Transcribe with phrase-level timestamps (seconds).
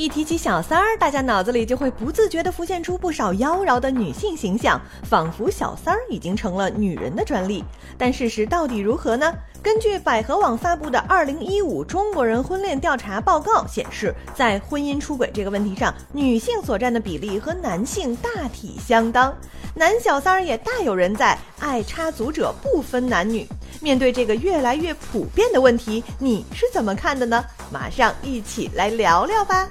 [0.00, 7.62] 一提起小三儿，大家脑子里就会不自觉地浮现出不少妖娆的女性形象，仿佛小三儿已经成了女人的专利。
[7.98, 9.30] 但事实到底如何呢？
[9.62, 19.36] 根据百合网发布的《二零一五中国人婚恋调查报告》显示，在婚姻出轨这个问题上，女性所占的比例和男性大体相当，
[19.74, 23.46] 男小三儿也大有人在，爱插足者不分男女。
[23.82, 27.44] 面对这个越来越普遍的问题，你是怎么看的呢？
[27.70, 29.68] 马上一起来聊聊吧。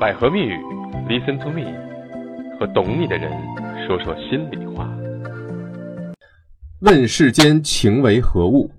[0.00, 0.56] 百合蜜语
[1.08, 1.64] ，Listen to me，
[2.56, 3.32] 和懂你的人
[3.84, 4.88] 说说心里话。
[6.82, 8.70] 问世间情为何物，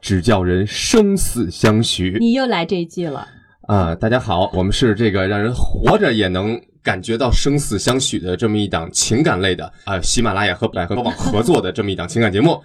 [0.00, 2.16] 只叫人生死相许。
[2.20, 3.26] 你又来这一句了
[3.66, 3.92] 啊！
[3.96, 6.60] 大家好，我们是这个让人活着也能。
[6.80, 12.52] 感觉到生死相许的这么一档情感类的啊，喜马拉雅和百合网合作的这么一档情感节目，《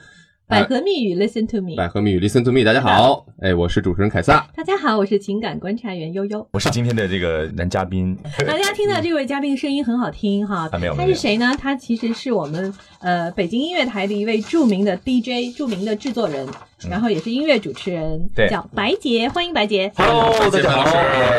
[0.53, 1.71] 百合蜜语 Listen to Me》。
[1.75, 4.48] 百合蜜语 Listen to Me，大家好，哎，我是主持人凯撒。
[4.55, 6.48] 大家好，我是情感观察员悠悠。
[6.52, 8.16] 我是今天的这个男嘉宾。
[8.45, 11.57] 大家听到这位嘉宾声音很好听哈，他没有，他是谁呢？
[11.60, 16.48] 他其实是我们呃北京音乐台的一位著名的 DJ，著名的制作人。
[16.90, 19.90] 然后也是音乐主持人，对叫白洁，欢迎白洁。
[19.95, 20.82] Hello，大家好，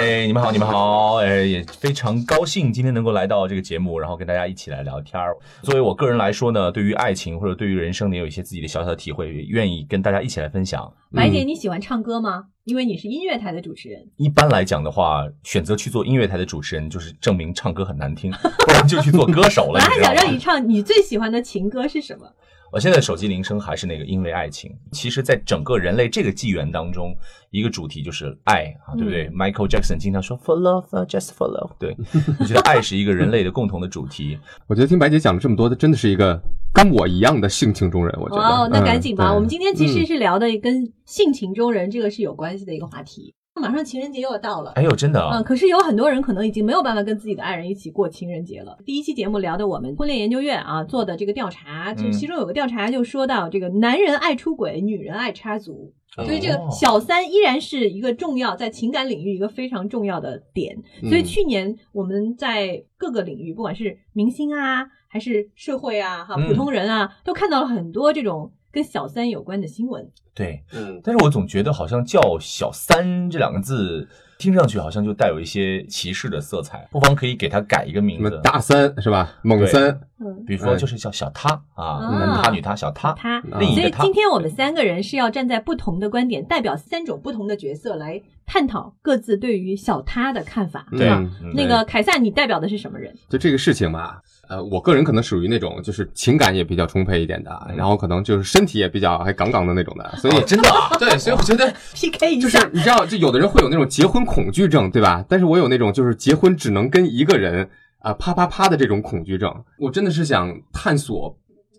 [0.01, 5.37] 哎，你们好，你们好，哎，也非常高兴今天能够来到这个节目，然后跟大家一起来聊天儿。
[5.61, 10.91] 作为我个人来说呢，对于爱情或者对于人生，也有一些自己的小小的体会，愿意跟大家一起来分享。
[11.13, 12.47] 白姐，你喜欢唱歌吗？
[12.65, 14.01] 因为你是音乐台的主持人。
[14.17, 18.33] 一般来讲的话，选择去做音乐台的主持人，就是证明唱歌很难听，
[18.67, 19.75] 不然就去做歌手了。
[19.75, 22.27] 我还想让你唱你最喜欢的情歌是什么？
[22.75, 24.69] 我现在手机铃声还是那个，因为爱情。
[24.91, 27.17] 其实，在整个人类这个纪元当中，
[27.53, 31.71] 一个主题就是爱啊，对不对？Michael Jackson 经常说 For love, just for love。
[31.79, 31.97] 对，
[32.41, 34.37] 我觉得爱是一个人类的共同的主题。
[34.67, 36.37] 我觉得听白姐讲了这么多，她真的是一个
[36.73, 38.13] 跟我一样的性情中人。
[38.21, 43.37] 我觉得哦，那赶紧吧，我们今天其实是聊的跟性情中人这个是有关系的一个话题。
[43.61, 45.39] 马上情人节又要到了，哎呦，真的啊！
[45.39, 48.77] 嗯，可是有很多人可能已经没有办法跟自己的爱人一起过情人节了。
[48.85, 60.77] 第一期节目聊的我们婚恋研究院啊做的这个调查，就其中有个调查就说到，这个男人爱出轨，女人爱插足，所以这个小三依然是一个重要在情感领域一个非常重要的点。
[61.09, 68.51] 所以去年我们在各个领域，不管是明星啊，还是社会啊，哈，普通人啊，都看到了很多这种。
[68.75, 74.09] 跟小三有关的新闻，对，嗯，但是我总觉得好像叫小三这两个字。
[74.37, 79.33] 听上去好像就带有一些歧视的色彩，不妨可以给他改一个名字，大三是吧？
[79.43, 83.13] 猛三，嗯，比如说就是叫小他啊，男他女他小他。
[83.13, 84.03] 他，另一个他。
[84.03, 91.25] 所以今天我们三个人是要站在不同的观点，代表三种不同的角色来探讨各自对于小他的看法，对吧？
[91.55, 93.15] 那个凯撒，你代表的是什么人？
[93.29, 94.17] 就这个事情嘛，
[94.49, 104.25] 呃，我个人可能属于那种就是情感也比较充沛一点的，然后可能就是身体也比较还杠杠的那种的， 所以真的啊， 对，所以我觉得 PK 就是你知道，就有的人会有那种结婚。
[104.25, 105.25] 恐惧症对吧？
[105.29, 107.69] 但是我有那种就是结婚只能跟一个人
[107.99, 109.55] 啊啪啪啪的这种恐惧症。
[109.79, 111.37] 我真的是想探索，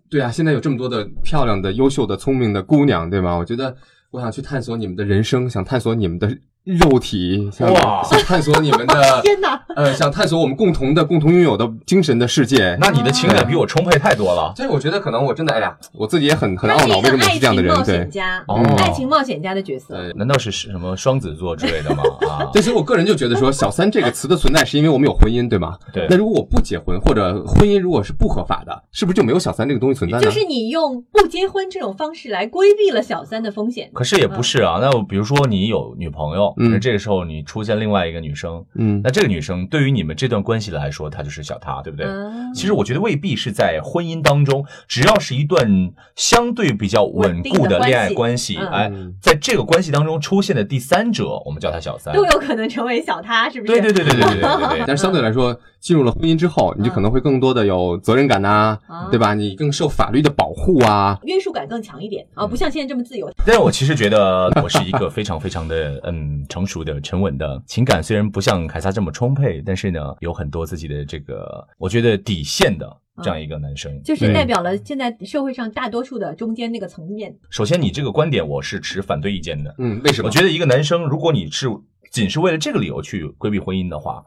[0.09, 3.35] 对啊，现在有这么多的漂亮的、优秀的、聪明的姑娘，对吗？
[3.35, 3.75] 我觉得
[4.11, 6.37] 我想去探索你们的人生，想探索你们的。
[6.65, 12.75] 肉体想想探索你们的 天哪，呃，想探索我们共同的、共同拥有的精神的世界。
[12.81, 14.51] 那你的情感比我充沛太多了。
[14.55, 17.75] 所以我觉得可能我真的，哎呀，我自己也很很懊恼，为什么是这样的人？
[17.83, 18.09] 对，
[18.47, 19.95] 哦，爱情冒险家的角色。
[20.15, 22.01] 难道是什么双子座之类的吗？
[22.27, 25.77] 啊， 对，所以我个人就觉得说，小三这个词的存在是因为我们有婚姻，对吗？
[25.93, 26.07] 对。
[26.09, 30.19] 那如果我不结婚，或者婚姻如果是不合法的，是不是就没有小三这个东西存在？
[30.19, 33.91] 就是你用不结婚这种方式来规避了小三的风险。
[33.93, 37.45] 可是也不是啊，那比如说你有女朋友，嗯，这个时候你。
[37.45, 42.07] 出现另外一个女生，嗯，那这个女生对于你们这段关系来说，她就是小她，对不对？
[42.55, 53.73] 其实我觉得未必是在婚姻当中，只要是一段相对比较稳固的恋爱关系，哎，在这个关系当中出现的第三者，我们叫他小三，都有可能成为小他，是不是？
[53.73, 54.83] 对对对对对对对对。
[54.87, 58.79] 但是相对来说，进入了婚姻之后，你就可能会更多的有责任感呐，
[59.12, 59.35] 对吧？
[59.35, 63.29] 你更受法律的保护啊，约束感更强一点啊，不像现在这么自由。
[63.46, 67.26] 但是我其实觉得我是一个非常非常的嗯成熟的沉稳。
[67.26, 72.88] 稳的情感虽然不像凯撒这么充沛，但是呢，有很多自己的这个，我觉得底线的
[73.23, 77.35] 这样一个男生，就是代表了现在社会上大多数的中间那个层面。
[77.49, 79.73] 首先，你这个观点我是持反对意见的。
[79.79, 80.28] 嗯，为什么？
[80.28, 81.67] 我觉得一个男生，如果你是
[82.11, 84.23] 仅是为了这个理由去规避婚姻的话，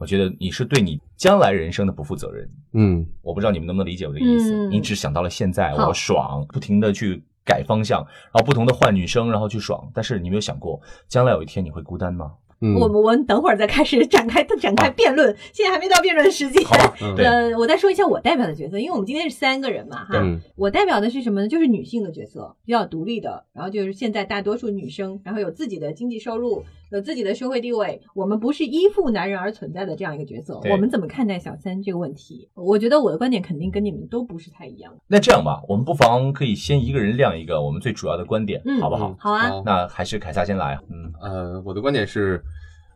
[0.00, 2.50] 我觉得你是对你将来人生的不负责任。
[2.72, 4.66] 嗯，我不知道你们能不能理解我的意思。
[4.68, 8.00] 你只想到了现在，我爽，不停的去改方向，
[8.32, 12.32] 然后不同的换女生，然后去爽，但是你没有想过，将来有一天你会孤单吗？
[12.60, 16.62] 我们我们等会儿再开始展开展开辩论，现在还没到辩论时间。
[17.16, 20.22] 呃，我再说一下我代表的角色，因为我们今天是三个人嘛，哈，
[20.56, 21.48] 我代表的是什么呢？
[21.48, 26.62] 就是女性的角色，比较独立的，然后就是现在大多数女生，然后有自己的经济收入，
[26.92, 30.60] 有自己的社会地位，我们不是依附男人而存在的这样一个角色。
[30.70, 32.50] 我们怎么看待小三这个问题？
[32.54, 34.92] 我觉得我的观点肯定跟你们都不是太一样。
[35.06, 39.16] 那这样吧，我们不妨可以先一个人亮一个我们最主要的观点，好不好？
[39.18, 39.50] 好啊。
[39.64, 40.78] 那还是凯撒先来。
[40.90, 42.44] 嗯，呃，我的观点是。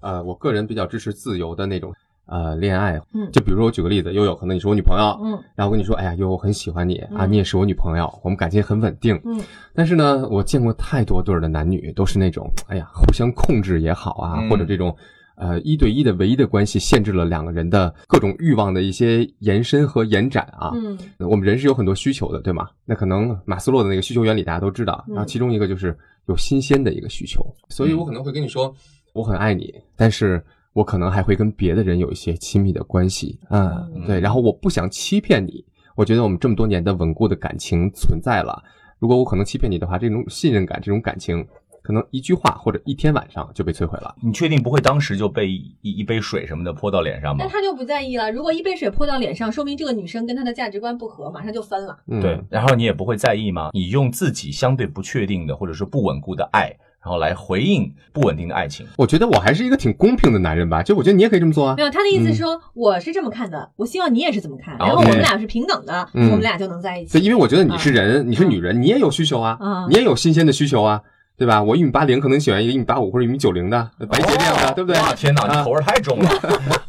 [0.04, 1.90] 呃，我个人比较支持自由的那种
[2.26, 9.40] 呃恋爱，嗯，就比如说我举个例子，悠悠可能你是我女朋友，嗯，然后我跟你说，哎呀，悠悠我很喜欢你啊，你也是我女朋友，我们感情很稳定，嗯，
[9.74, 14.94] 但是呢，我见过太多对儿的男女都是那种，哎呀，互相控制也好啊，或者这种
[15.36, 22.68] 呃一对一的唯一的关系限制了两个人的各种欲望的一些延伸和延展啊，嗯，我们人是有很多需求的，对吗？
[22.84, 25.96] 那可能马斯洛的那个需求原理大家都知道，然后其中一个就是
[26.26, 28.74] 有新鲜的一个需求，所以我可能会跟你说。
[29.14, 35.64] 我很爱你，但是我可能还会跟别的人有一些亲密的关系，嗯，对，然后我不想欺骗你，
[35.94, 38.60] 我觉得我们这么多年的稳固的感情存在了，
[38.98, 41.46] 如果我可能欺骗你的话，这种信任感、这种感情，
[41.80, 44.12] 可能一句话或者一天晚上就被摧毁了。
[44.20, 47.44] 你确定不会当时就被一一杯水什么的泼到脸上吗？
[47.44, 48.32] 那他就不在意了。
[48.32, 51.96] 如果一杯水泼到脸上，说明这个女生跟他的价值观不合，马上就分了。
[52.08, 53.70] 嗯对，然后你也不会在意吗？
[53.72, 56.74] 你用自己相对不确定的或者说不稳固的爱。
[57.04, 60.82] 然后来回应不稳定的爱情，我觉得我还是一个挺公平的男人吧。
[60.82, 61.74] 就我觉得你也可以这么做啊。
[61.76, 67.12] 没有，他的意思是说我是这么看的，我希望你也是这么看，然后我们俩是平等的，我们俩就能在一起。
[67.18, 69.58] 对，因为我觉得你是人，你是女人，你也有需求啊，
[69.90, 71.02] 你也有新鲜的需求啊。
[71.36, 71.60] 对吧？
[71.60, 75.00] 我一米八零，可能喜欢一个一米八五或者一米九零的白洁这样的，对不对？
[75.00, 76.30] 哇，天哪，你口味太重了。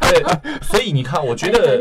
[0.01, 0.23] 对，
[0.61, 1.79] 所以你看，我觉得，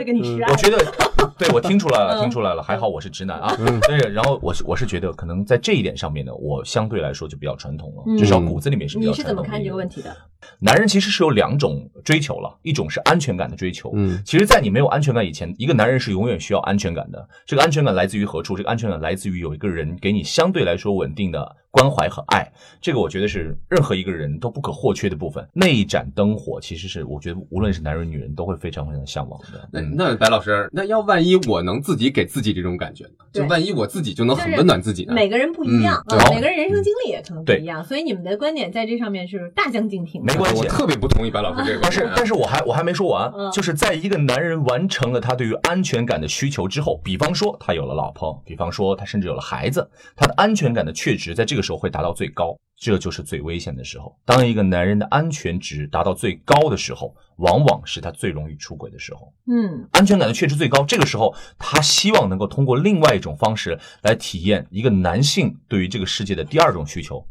[0.48, 0.78] 我觉得，
[1.38, 2.62] 对我听出来了，听出来了。
[2.62, 3.54] 还好我是直男啊。
[3.88, 9.22] 对，然后我是我是觉得，可能在这一点上面呢，我相对来说就比较传统了，至少骨子里面是比较传统。
[9.22, 10.16] 你是怎么看这个问题的？
[10.60, 13.90] 男人其实是有两种追求了，一种是安全感的追求。
[13.94, 17.28] 嗯，其实，在你没有安全感以前，一个男人是永远需要安全感的。
[17.46, 18.56] 这个安全感来自于何处？
[18.56, 21.56] 这个安全感来自于有一个人给你相对来说稳定的。
[21.74, 22.48] 关怀和爱，
[22.80, 25.44] 这个我觉得是任何一个人都不可或缺的部分。
[25.52, 29.68] 那一盏灯火，其实是我觉得无论是男人女人都会非常非常向往的。
[29.72, 33.10] 那那白老师，那要万一我能自己给自己这种感觉呢？
[33.32, 35.12] 就万一我自己就能很温暖自己呢？
[35.14, 40.22] 每个人不一样，每个人人生经历也可能不一样，所以你们的观点在这上面是大相径庭。
[40.24, 41.80] 没关系，我特别不同意白老师这个。
[41.82, 52.56] 但是，但是我还我还没说完，就是在一个男人完成了他对于安全感的需求之后，比方说他有了老婆，比方说他甚至有了孩子，他的安全感的确值在这个时候会达到最高。
[52.84, 54.14] 这就是最危险的时候。
[54.26, 59.32] 当一个男人的安全值达到最高的时候，往往是他最容易出轨的时候。
[59.46, 67.26] 嗯，安全感的确值最高，这个时候他希望能够通过另外一种方式来体验一个男性对于这个世界的第二种需求，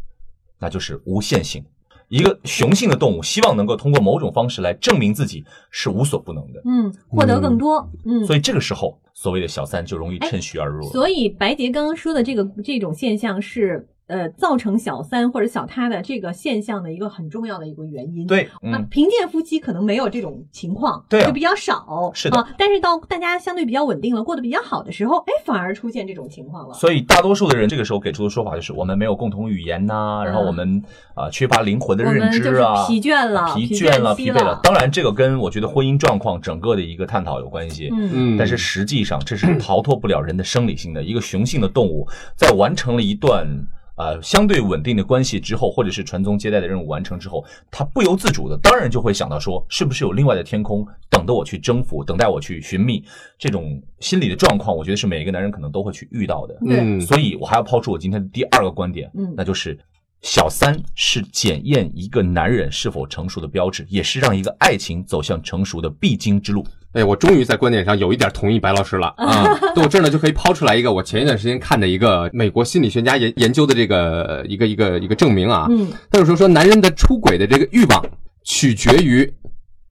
[0.60, 1.64] 那就是无限性。
[2.10, 6.62] 一个雄性的动物希望能够通过某种方式来证明自己是无所不能的。
[6.66, 7.88] 嗯，获得更多。
[8.06, 10.84] 嗯，所以这个时候所谓的小三就容易趁虚而入。
[10.90, 13.88] 所以白洁刚刚说的这个这种现象是。
[14.08, 18.28] 呃，造成小三或者小他的这个现象的一个很重要的一个原因。
[18.28, 22.12] 对，那贫贱夫妻可能没有这种情况，对，就比较少。
[22.14, 26.74] 是的，但是到大家相对比较稳定了，过得比较好的时候，哎，反而出现这种情况了。
[26.74, 30.84] 所以大多数的人这个时候给出的说法就是我们没有共同语言呐，然后我们
[31.16, 34.60] 啊缺乏灵魂的认知啊，疲倦了，疲倦了，疲惫了。
[34.64, 37.90] 当然，这个跟我觉得婚姻状况整个的一个探讨有关系。
[37.92, 38.38] 嗯嗯。
[38.38, 43.48] 但是实际上，这是逃脱不了人的生理性的一个雄性的动物，在完成了一段。
[43.96, 53.04] 呃，相对稳定的关系之后，或者是传宗接代的任务完成之后，他不由自主的，当然就会想到说，是不是有另外的天空等着我去征服，等待我去寻觅？
[53.38, 56.58] 这种心理的状况，我觉得是每一个男人可能都会去遇到的。
[56.68, 59.78] 嗯，所以我还要抛出我今天的第二个观点，嗯，那就是
[60.22, 66.66] 小三是检验一个男人是否成熟的标志，也是让一个爱情走向成熟的必经之路。
[66.94, 69.58] 哎，我终于在观点上有一点同意白老师了啊！
[69.76, 75.66] 那我这儿呢就可以抛出来一个我前一段时间看的一个美国心理学家研研究的这个一个一个一个证明啊。
[75.70, 78.06] 嗯，他有时候说男人的出轨的这个欲望
[78.44, 79.28] 取决于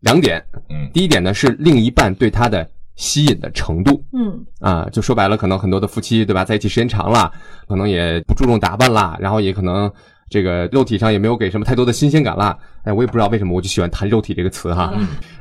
[0.00, 0.42] 两点。
[0.70, 4.04] 嗯，第一点呢是另一半对他的吸引的程度。
[4.12, 7.32] 嗯，啊，就说白了，可能很多的夫妻对吧，在一起时间长了，
[7.66, 9.90] 可能也不注重打扮啦，然后也可能。
[10.32, 14.94] 这个肉体上也没有给什么太多的新鲜感啦，哎，我也不知道为什么我就喜欢谈肉体这个词哈。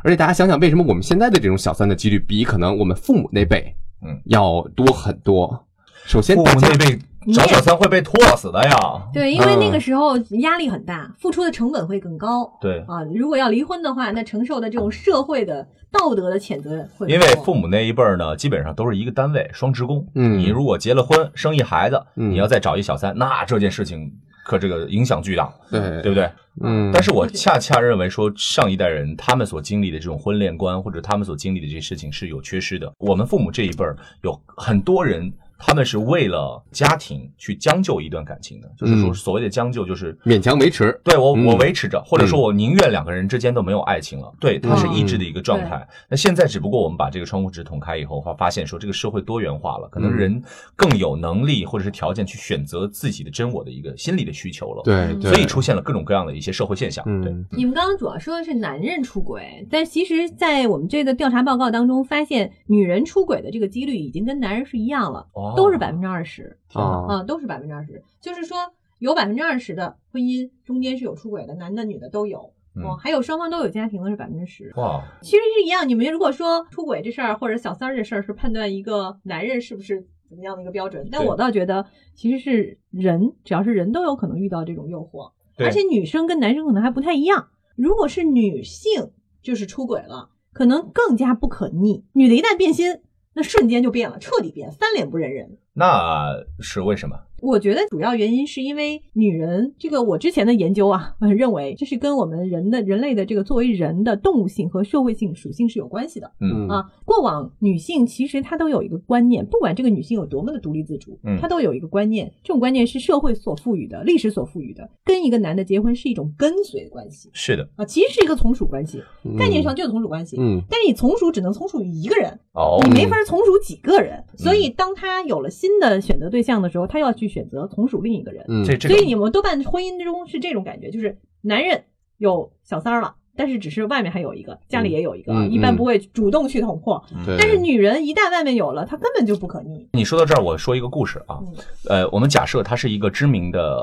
[0.04, 3.74] 而且大家想想，为什么我们现在的这种小三的几率比可能我们父母那辈，
[4.06, 5.66] 嗯，要多很多？
[6.06, 7.00] 首先，父母那辈
[7.34, 8.76] 找小三会被拖死的呀。
[9.14, 12.52] 对，因为那个时候压力很大，付出的成本会更高。
[12.60, 17.08] 对啊，如果要离婚的话，那承受的这种社会的道德的谴责会。
[17.08, 20.06] 因为父母那一辈儿呢，基本上都是一个单位双职工。
[20.16, 24.12] 嗯，你如果结了婚，生一孩子，你要再找一小三，那这件事情。
[24.44, 26.30] 可这个影响巨大，对对不对？
[26.64, 26.92] 嗯。
[26.94, 32.92] 但是我恰恰认为说，上一代人他们所经历的这种婚恋观，或者他们所经历的这些事情是有缺失的。
[32.98, 35.32] 我们父母这一辈儿有很多人。
[35.64, 41.00] 他们是为了家庭去将就一段感情的，就是说所谓的将就，就是勉强维持。
[41.04, 44.32] 对我，我维持着，或者说我宁愿两个人之间都没有爱情了。
[44.40, 45.88] 对，它是抑制的一个状态。
[46.10, 50.42] 那现在只不过我们把这个窗户纸捅开以后，发发现说这个社会多元化了，可能人
[50.76, 54.82] 更有能力或者是条件去选择自己的真我的一个心理的需求了。
[54.84, 57.06] 对，所以出现了各种各样的一些社会现象。
[57.22, 66.58] 对，你们刚刚主要说的是男人出轨，但其实，在我们这个调查报告当中发现，女人出轨的这个几率已经跟男人是一样了，都是百分之二十。
[66.74, 68.58] 啊啊，都是百分之二十，就是说
[69.00, 75.88] 有百分之二十的婚姻中间是有出轨的，男的女的都有哦，还有双方都有家庭的是百分之十哇，其实是一样。
[75.90, 87.50] 你们如果说出轨这事儿或者小三儿这事儿是判断一个男人是不是怎么样的一个标准，但我倒觉得其实是人，只要是人都有可能遇到这种诱惑，而且女生跟男生可能还不太一样。
[87.76, 92.06] 如果是女性就是出轨了，可能更加不可逆。
[92.14, 93.02] 女的一旦变心，
[93.34, 95.58] 那瞬间就变了，彻底变，翻脸不认人。
[95.74, 97.18] 那是为什么？
[97.42, 106.32] 我觉得主要原因是因为女人这个，我之前的研究啊，认为这是跟我们人的人类的这个作为人的动物性和社会性属性是有关系的。
[106.40, 114.90] 嗯啊，过往女性其实她都有一个观念，不管这个女性有多么的独立自主，她都有一个观念，这种观念是社会所赋予的，历史所赋予的。
[115.04, 117.30] 跟一个男的结婚是一种跟随的关系。
[117.34, 119.02] 是的啊，其实是一个从属关系，
[119.38, 120.38] 概念上就是从属关系。
[120.40, 124.24] 嗯，但是你从属只能从属于一个人，哦，你没法从属几个人。
[124.38, 128.12] 所以当她有了新的选择对象的时候，他要去选择从属另。
[128.12, 131.82] 一个人，嗯，所以你们多半婚姻之中是这种感觉，就是男人
[132.18, 137.02] 有小三儿了，但是只是外面还有一个，家里也有一个，一般不会主动去捅破。
[137.40, 139.88] 但是女人一旦外面有了，她根本就不可逆。
[139.94, 141.40] 你说到这儿，我说一个故事啊，
[141.88, 143.82] 呃，我们假设她是一个知名的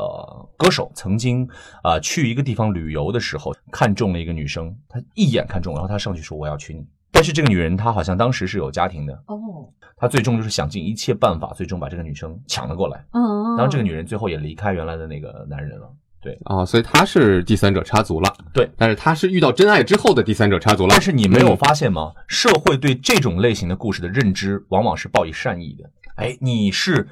[0.58, 1.48] 歌手，曾经
[1.82, 6.86] 啊去一个地方旅游的时候，看中了一个女生，她一眼看中，然后她上去说我要娶你。
[7.10, 13.04] 但是这个女人她好像当时是有家庭的哦，她最终就是想尽一切办法，最终把这个女生抢了过来。
[13.12, 15.90] 嗯，然后这个女人最后也离开原来的那个男人了。
[16.20, 18.32] 对啊，所以她是第三者插足了。
[18.52, 20.88] 对，但是她是遇到真爱之后的第三者插足了。
[20.90, 22.12] 但是你没有发现吗？
[22.26, 25.88] 社会对这种类型的故事的认知往往是抱以善意的。
[26.16, 27.06] 哎，你是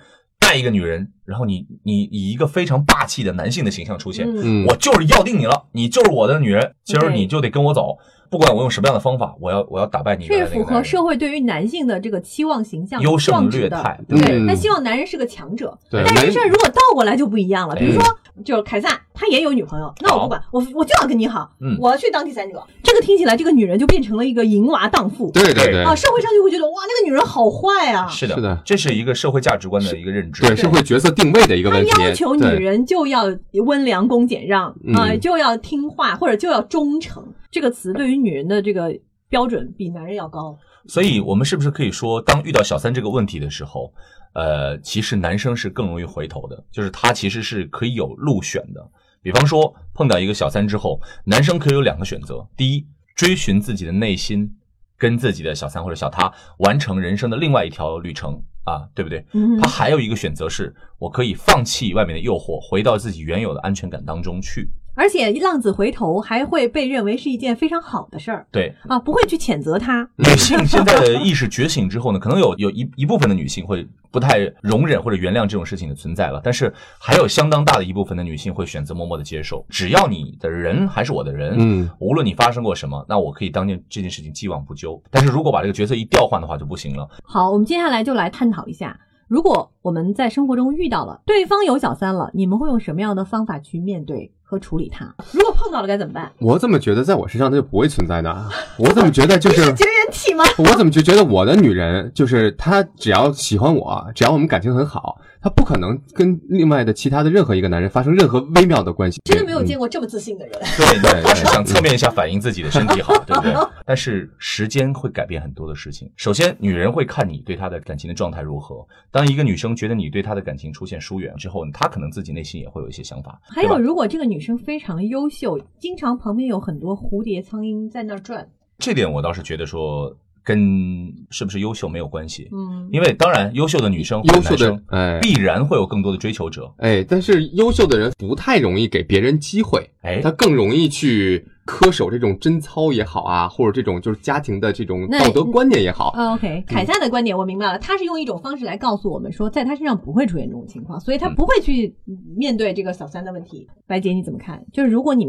[0.46, 4.26] 爱一个女人，然后你你以一个非常霸气的男性的形象出现，
[4.66, 7.98] 我就是要定你了，你就是我的女人，今儿你就得跟我走。
[8.28, 10.26] 不管我用什么样的方法，我要我要打败你。
[10.26, 15.78] 这是符合社会对于男性的这个期望形象，优胜劣汰，对，他希望男人是个强者。
[15.88, 17.76] 对，但是这如果倒过来就不一样了。
[17.76, 18.02] 比如说，
[18.44, 22.62] 就是凯撒，他也有女朋友，那我不管，我我就要跟你好，我要去当第三者。
[22.82, 25.30] 这个听起来，这个女人就变成了一个淫娃荡妇。
[25.32, 25.82] 对对对。
[25.82, 28.06] 啊，社会上就会觉得哇，那个女人好坏啊。
[28.08, 31.90] 是的，是的，这是一个社会价值观的一个认知，对社会角色定位的一个问题。
[31.90, 33.24] 他要求女人就要
[33.64, 37.26] 温良恭俭让啊，就要听话或者就要忠诚。
[37.50, 38.94] 这个词对于女人的这个
[39.30, 40.56] 标准比男人要高，
[40.86, 43.90] 所以我们是不是可以说，当遇到小三这个问题的时候，
[44.34, 48.86] 呃，其实男生是更容易回头的，就是他其实是可以有路选的。
[49.26, 54.56] 比方说碰到一个小三之后，男生可以有两个选择：第一，追寻自己的内心，
[54.96, 59.26] 跟自己的小三或者小他完成人生的另外一条旅程啊，对不对？
[59.60, 64.70] 他还有一个选择是，我可以放弃外面的诱惑，回到自己原有的安全感当中去。
[64.96, 70.08] 而且浪子回头还会被认为是一件非常好的事儿，对啊，不会去谴责他。
[70.16, 79.64] 女性现在的意识觉醒之后呢， 可能有有一一部分的女性会不太容忍或者原谅这种事情的存在了，但是还有相当大的一部分的女性会选择默默的接受。
[79.68, 85.02] 只要你的人还是我的人，嗯，无论你发生过什么，那我可以当件这件事情既往不咎。
[85.10, 87.06] 但是如果把这个角色一调换的话，就不行了。
[87.22, 88.98] 好，我们接下来就来探讨一下，
[89.28, 94.32] 如果我们在生活中遇到了对方有小三了，你们会用什么样的方法去面对？
[94.48, 96.30] 和处理他，如果碰到了该怎么办？
[96.38, 98.48] 我怎么觉得在我身上它就不会存在呢？
[98.78, 100.44] 我怎么觉得就是绝缘体吗？
[100.58, 105.20] 我怎么就觉得我的女人就是她，只要喜欢我，只要我们感情很好。
[105.46, 109.20] 他不可能跟另外的其他的任何一个男人发生任何微妙的关系。
[109.24, 110.58] 真的没有见过这么自信的人。
[110.76, 113.54] 对对，他是想侧面一下反映自己的身体好，对不对？
[113.86, 116.10] 但是时间会改变很多的事情。
[116.16, 118.84] 首先，女人会看你对她的感情的状态如何。
[119.12, 123.40] 当一个女生觉得你对她的感情出现疏远之后，她可能自己内心也会有一些想法。
[123.44, 128.48] 还有，如果这个女生非常优秀，经常旁边有很多蝴蝶、苍蝇在那儿转，
[128.78, 130.12] 这点我倒是觉得说。
[130.46, 146.14] 跟是不是优秀没有关系，嗯，因为当然优秀的女生、优秀的哎，必然会有更多的追求者，哎，但是优秀的人不太容易给别人机会，哎，他更容易去恪守这种贞操也好啊，或者这种就是家庭的这种道德观念也好。
[146.34, 151.92] OK，凯撒的观点我明白了，他是用一种方式来告诉我们说，在他身上不会出现这种情况，所以他不会去
[152.36, 153.66] 面对这个小三的问题。
[153.84, 154.64] 白姐你怎么看？
[154.72, 155.26] 就是如果你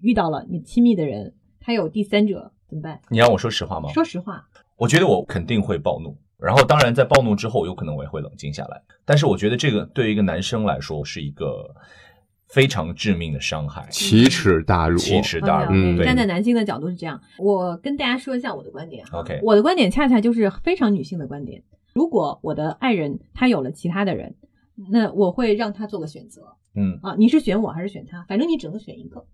[0.00, 2.98] 遇到了你亲密的人，他有第三者怎么办？
[3.10, 3.90] 你让我说实话吗？
[3.92, 4.42] 说实话，
[4.76, 8.80] 我觉得我肯定会暴怒，然后当然在暴怒之后，有可能我也会冷静下来。
[9.04, 11.74] 但是我觉得这个对于一个男生来说是一个。
[12.52, 15.70] 非常致命的伤害，奇耻大辱，奇耻大辱。
[15.72, 17.20] 嗯，站在男性的角度是这样。
[17.38, 19.06] 我跟大家说一下我的观点。
[19.12, 21.62] OK，我的观点恰恰就是非常女性的观点。
[21.94, 24.34] 如果我的爱人他有了其他的人，
[24.90, 26.42] 那我会让他做个选择。
[26.74, 28.24] 嗯啊，你是选我还是选他？
[28.28, 29.24] 反正你只能选一个。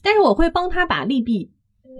[0.00, 1.50] 但是我会帮他把利弊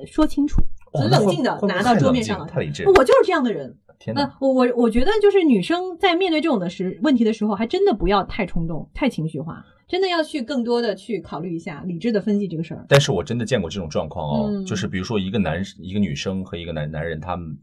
[0.07, 2.47] 说清楚，很冷静的拿到桌面上。
[2.47, 2.87] 太理智。
[2.89, 3.79] 我就是这样的人。
[3.99, 9.65] 天呐，我我我觉得就是女生在面对这种的时问题的时候，还真的不要太冲动、太情绪化。
[9.87, 12.85] 真的要去更多的去考虑一下，理智的分析这个事儿。
[12.89, 17.57] 但是我真的见过这种状况哦，就是比如说一个男一个女生和一个男男人，他们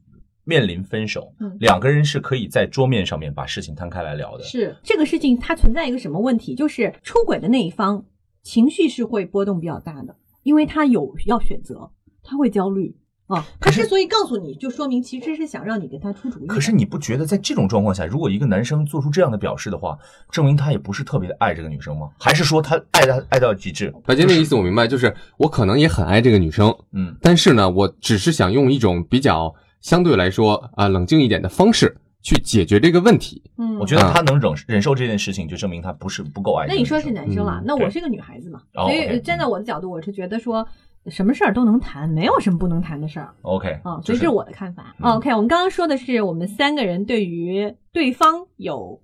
[0.45, 4.43] 面临分手，两个人是可以在桌面上面把事情摊开来聊的。
[4.45, 6.55] 是这个事情它存在一个什么问题？
[6.55, 8.05] 就是出轨的那一方
[8.43, 11.91] 情绪是会波动比较大的，因为他有要选择，
[12.29, 12.95] 他会焦虑。
[13.27, 16.47] 啊，他之所以告诉你就说明其实是想让你给他出主意。
[16.47, 19.95] 可是你不觉得在这种状况下，如果一个男生做出这样的表示的话，
[20.31, 22.09] 证明他也不是特别的爱这个女生吗？
[22.19, 23.93] 还是说他爱他爱到极致？
[24.03, 33.43] 白杰那意思我明白，就是我可能也很爱这个女生，嗯，但是呢，我只是想用一种比较相对来说啊冷静一点的方式去解决这个问题。
[33.59, 36.65] 嗯，我觉得他能忍忍受这件事情，就证明他不是不够爱。
[36.67, 40.67] 那你说是男生了，那我是个女孩子嘛，所以站在我的角度，我是觉得说。
[41.07, 43.33] 什么事儿都能谈，没有什么不能谈的事儿。
[43.41, 44.95] OK，啊，所以这是我的看法。
[45.01, 49.01] OK，我们刚刚说的是我们三个人对于对方有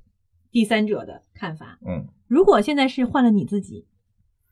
[0.51, 1.79] 第三者的看法。
[1.87, 3.87] 嗯，如果现在是换了你自己，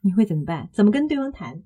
[0.02, 0.70] 你会怎么办？
[0.72, 1.62] 怎么跟对方谈？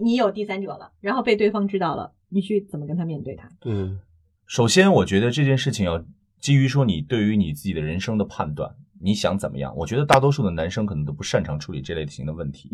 [0.00, 3.48] 你有第三者了，然后被对方知道了，你去怎么跟他面对他？
[3.64, 3.98] 嗯，
[4.46, 6.04] 首先我觉得这件事情要
[6.40, 9.74] 基于说你对于你自己的人生的判断，你想怎么样？
[9.76, 12.70] 我觉得大多数的男生可能都不擅长处理这类型的问题。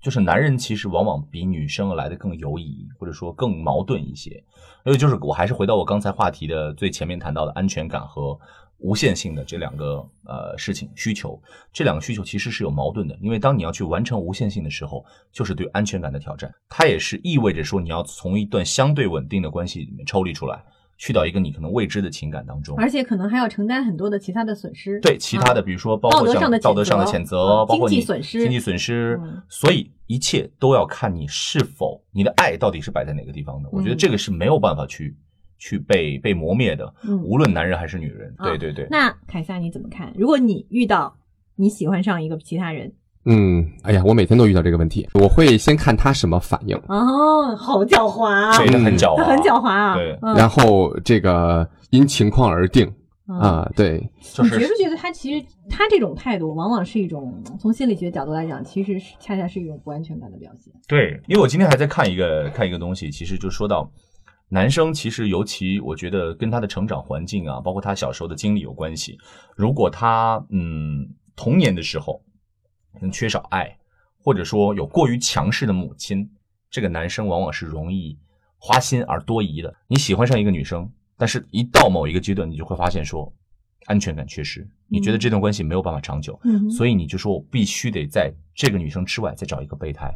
[0.00, 4.30] 就是男人其实往往比女生来的更犹疑，或者说更矛盾一些。
[4.84, 8.38] 因为就是我还是回到我刚才话题的最前面谈到的安全感和
[8.78, 11.42] 无限性的这两个呃事情需求，
[11.72, 13.18] 这两个需求其实是有矛盾的。
[13.20, 20.62] 因为当你要去完成无限性的时候，就是对安全感的挑战，它也是意味着说你要从一段相对稳定的关系里面抽离出来。
[20.98, 24.98] 去到一个你可能未知的情感当中，而且可能还要承担很多的其他的损失。
[25.00, 29.20] 对，其他的比如说包括像道德上的谴责，包括经济损失，经济损失。
[29.48, 33.68] 所以一切都要看你是否你的爱到底是摆在哪个地方的。
[33.72, 35.16] 我觉得这个是没有办法去
[35.58, 36.94] 去被被磨灭的。
[37.22, 38.34] 无论男人还是女人。
[38.42, 38.86] 对对对。
[38.90, 40.12] 那凯撒你怎么看？
[40.16, 41.16] 如果你遇到
[41.56, 42.92] 你喜欢上一个其他人？
[43.28, 46.76] 嗯，哎呀，我每天都遇到这个问题，我会先看他什么反应。
[46.86, 48.56] 哦，好狡猾啊！
[48.56, 49.94] 对，很狡猾，很狡猾啊！
[49.96, 52.88] 对，然后这个因情况而定
[53.26, 53.68] 啊。
[53.74, 53.98] 对，
[54.32, 60.72] 就是你觉不觉得他其实他这种态度，往往是一种从心理学角度来讲，其实是恰恰是一种不安全感的表现。
[60.86, 63.90] 对，因为我今天还在看一个看一个东西，其实就说到
[64.48, 69.18] 男生，其实尤其我觉得跟他的成长环境啊，包括他小时候的经历有关系。
[69.56, 72.22] 如果他嗯童年的时候。
[73.10, 73.76] 缺少爱，
[74.22, 76.30] 或者说有过于强势的母亲，
[76.70, 78.18] 这个男生往往是容易
[78.58, 79.74] 花心而多疑的。
[79.86, 83.32] 你喜欢上一个女生，但是一到某一个阶段，你就会发现说
[83.86, 86.38] 安全感缺失，你觉得这段关系没有办法长久，
[86.76, 90.12] 所以你就说我必须得在这个女生之外再找一个备胎。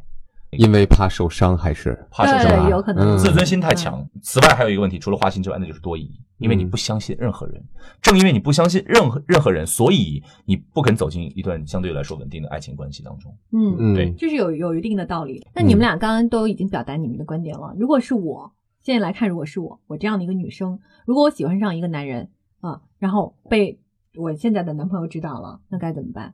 [0.53, 2.69] 因为怕受伤还是怕受伤？
[2.71, 4.05] 有可能自尊心太强。
[4.23, 6.11] 此外还有一个问题，除了花心之外，那就是多疑。
[6.39, 7.63] 因为你不相信任何人，
[8.01, 13.31] 正因为你不相信任何任何人，所以你不肯走进一段相对来说稳定的爱情关系当中。
[13.53, 15.47] 嗯嗯，对，这是有有一定的道理。
[15.55, 17.75] 那你们俩刚刚都已经表达你们的观点了。
[17.79, 23.79] 如果是我现在来看，如果是我，我这样的一个女生，如果我喜欢上一个男人啊，然后被
[24.17, 26.33] 我现在的男朋友知道了，那该怎么办？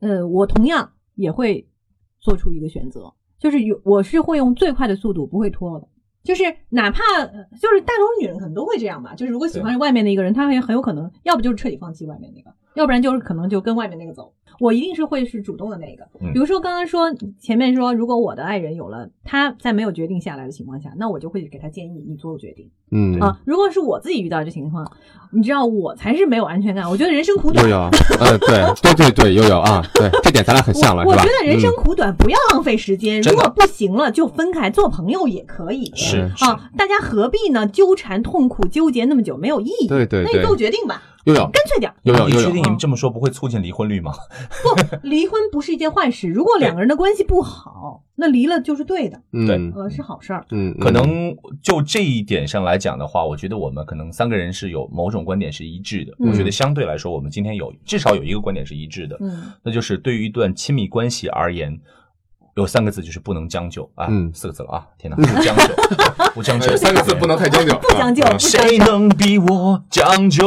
[0.00, 1.66] 呃，我同样也会
[2.20, 3.14] 做出一个选择。
[3.38, 5.86] 就是有，我是会用最快的速度，不会拖的。
[6.24, 9.14] 就是哪怕就是大多数女人可能都会这样吧。
[9.14, 14.34] 就是如果喜欢外面的一个人，她也很有可能，要不就是彻底放弃外面那个，要不然就是可能就跟外面那个走。
[14.60, 16.04] 我一定是会是主动的那个。
[16.32, 22.70] 比如说刚刚说前面说，如果我的爱人有了他在没有决定下来的情况下，那我就会给他建议你做决定。
[22.90, 24.90] 嗯啊，如果是我自己遇到这情况，
[25.30, 26.88] 你知道我才是没有安全感。
[26.88, 27.62] 我觉得人生苦短。
[27.64, 30.96] 悠悠，呃，对对对对，悠悠啊，对，这点咱俩很像？
[30.96, 33.20] 我觉得人生苦短，不要浪费时间。
[33.20, 35.92] 如果不行了，就分开，做朋友也可以。
[35.94, 37.66] 是啊，大家何必呢？
[37.66, 39.86] 纠缠、痛苦、纠结那么久，没有意义。
[39.86, 41.02] 对对，那你做决定吧。
[41.34, 41.92] 干脆点。
[42.02, 44.12] 你确定你们这么说不会促进离婚率吗？
[44.62, 46.28] 不，离婚不是一件坏事。
[46.28, 49.20] 如果两个人的关系不好，那离了就是对的。
[49.32, 50.44] 对，呃，是好事儿。
[50.50, 56.12] 嗯，可能就这一点上来讲的话，我觉得我们可能三个人是有某种观点是一致的。
[56.18, 59.16] 我觉得相对来说，我们今天有至少有一个观点是一致的。
[59.20, 61.78] 嗯，那就是对于一段亲密关系而言。
[62.58, 65.74] 有三个字就是不能将就啊，嗯，四个字了啊，天哪，不将就，
[66.34, 70.42] 不将就，三个字不能太将就，不将就，谁能比我将就？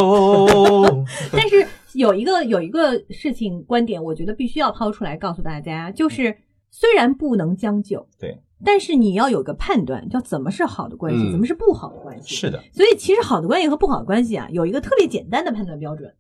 [1.32, 6.36] 但是有一个有一个事情观点，我觉得必须要抛出来告诉大家，就是
[6.70, 12.36] 虽然不能将就，对，但是你要有个判断，叫怎么是好的关系，怎么是不好的关系。
[12.36, 16.14] 是的，所以其实好的关系和不好的关系啊，有一个特别简单的判断标准。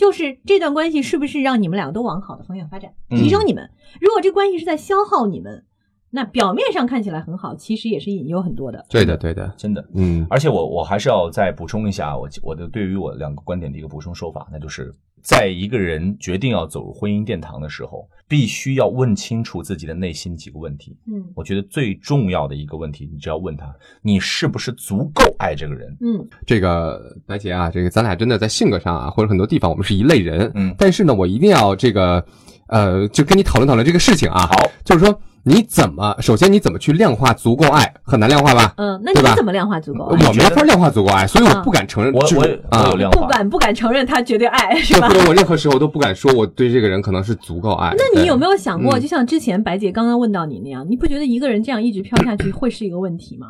[0.00, 3.68] 就是这段关系是不是让你们两个都往好的方向发展，提升你们？
[4.00, 5.62] 如果这关系是在消耗你们，
[6.08, 8.86] 那表面上看起来很好，其实也是隐忧很多的。
[8.88, 9.86] 对的，对的，真的。
[9.94, 14.94] 嗯，而且我我还是要再补充一下，我我的对于我两个观点的一个补充说法，那就是。
[15.22, 20.96] 在一个人决定要走入婚姻殿堂的时候，必须要问清楚自己的内心几个问题。
[21.06, 25.96] 嗯，我觉得最重要的一个问题，你只要问他，你是不是足够爱这个人？
[26.00, 30.50] 嗯，这个白姐啊，这个咱俩真的在性格上啊，或者很多地方我们是一类人。
[30.54, 32.24] 嗯，但是呢，我一定要这个，
[32.70, 34.48] 呃，就跟你讨论讨论这个事情啊。
[34.50, 35.20] 好，就是说。
[35.42, 36.14] 你怎么？
[36.20, 37.90] 首先，你怎么去量化足够爱？
[38.02, 38.74] 很难量化吧？
[38.76, 40.28] 嗯，那你怎么量化足够爱？
[40.28, 42.12] 我没法量化足够爱，所以我不敢承认。
[42.12, 45.08] 我我啊，不敢不敢承认他绝对爱，是吧？
[45.08, 47.94] 或者我任何时候都不敢说我对这个人可能是足够爱。
[47.96, 53.46] 那你有没有想过，就像之前白姐刚刚问到你那样，你不觉得一个人这样一直飘下去会是一个问题吗？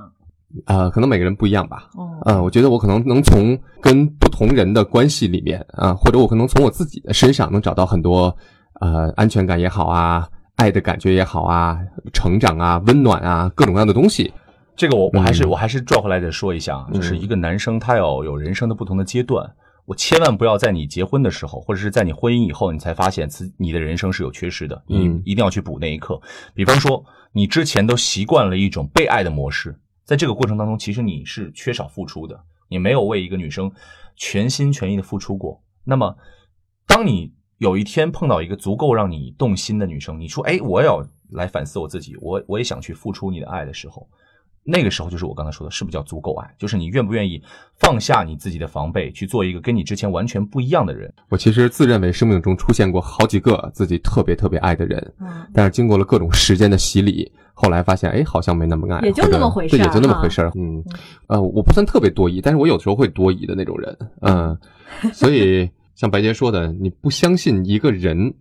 [0.66, 1.88] 呃，可能每个人不一样吧。
[1.96, 8.32] 哦，嗯，我觉得我可能能从跟不同人的关系里面啊，或者我可能从我自己的身上能找到很多
[8.80, 10.28] 呃安全感也好啊。
[10.56, 11.78] 爱的感觉也好啊，
[12.12, 14.30] 成长啊，温暖啊，各种各样的东西。
[14.76, 19.50] 这个我我还是我还是转回来再说一下，就是一个男生他要有人生的不同的阶段，
[19.86, 26.20] 我千万不要在你结婚的时候，或者是在你婚姻以后，你才发现自你的人生是有缺失的，你一定要去补那一刻。
[26.52, 32.38] 比方说，你之前都习惯了一种被爱的模式，在这个过程当中，其实你是缺少付出的，
[32.68, 33.72] 你没有为一个女生
[34.14, 35.62] 全心全意的付出过。
[35.84, 36.14] 那么，
[36.86, 44.08] 当你有一天碰到一个足够让你动心的女生，你说：“哎，我要来反思我自己，我我也想去付出你的爱的时候，
[44.64, 46.54] 那个时候就是我刚才说的，是不是叫足够爱？
[46.58, 47.42] 就是你愿不愿意
[47.76, 51.12] 放下你自己的防备，去做一个跟你之前完全不一样的人？
[51.28, 55.12] 我其实自认为生命中出现过好几个自己特别特别爱的人，
[55.52, 60.50] 但是经过了各种时间的洗礼，后来发现，哎，好像没那么爱，也就那么回事，对，也就那么回事儿。
[60.54, 60.82] 嗯，
[61.26, 64.58] 呃，我不算特别多疑，但是我有时候会多疑的那种人，嗯，
[65.12, 65.68] 所以。
[66.00, 68.32] 像白洁说的，你不相信一个人，